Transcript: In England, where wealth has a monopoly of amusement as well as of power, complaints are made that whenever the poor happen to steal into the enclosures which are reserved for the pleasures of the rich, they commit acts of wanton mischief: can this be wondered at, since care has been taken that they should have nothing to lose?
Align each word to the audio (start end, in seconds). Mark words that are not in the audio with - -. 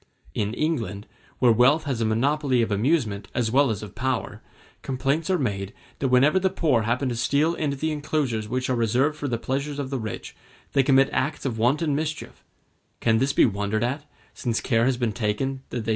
In 0.33 0.55
England, 0.55 1.05
where 1.37 1.51
wealth 1.51 1.83
has 1.83 2.01
a 2.01 2.05
monopoly 2.05 2.63
of 2.63 2.71
amusement 2.71 3.27
as 3.35 3.51
well 3.51 3.69
as 3.69 3.83
of 3.83 3.93
power, 3.93 4.41
complaints 4.81 5.29
are 5.29 5.37
made 5.37 5.75
that 5.99 6.07
whenever 6.07 6.39
the 6.39 6.49
poor 6.49 6.81
happen 6.81 7.07
to 7.09 7.15
steal 7.15 7.53
into 7.53 7.77
the 7.77 7.91
enclosures 7.91 8.49
which 8.49 8.67
are 8.67 8.75
reserved 8.75 9.15
for 9.15 9.27
the 9.27 9.37
pleasures 9.37 9.77
of 9.77 9.91
the 9.91 9.99
rich, 9.99 10.35
they 10.73 10.81
commit 10.81 11.09
acts 11.11 11.45
of 11.45 11.59
wanton 11.59 11.95
mischief: 11.95 12.43
can 12.99 13.19
this 13.19 13.31
be 13.31 13.45
wondered 13.45 13.83
at, 13.83 14.03
since 14.33 14.59
care 14.59 14.85
has 14.85 14.97
been 14.97 15.11
taken 15.13 15.17
that 15.19 15.21
they 15.21 15.29
should 15.35 15.49
have 15.51 15.69
nothing 15.69 15.69
to 15.69 15.77
lose? 15.77 15.89